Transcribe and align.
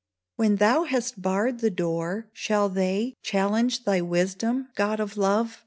When 0.35 0.55
thou 0.55 0.85
hast 0.85 1.21
barred 1.21 1.59
the 1.59 1.69
door, 1.69 2.25
shall 2.33 2.69
they 2.69 3.13
Challenge 3.21 3.83
thy 3.83 4.01
wisdom, 4.01 4.69
God 4.75 4.99
of 4.99 5.15
love 5.15 5.59